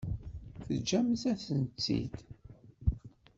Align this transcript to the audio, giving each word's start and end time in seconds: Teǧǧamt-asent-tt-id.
Teǧǧamt-asent-tt-id. 0.65 2.13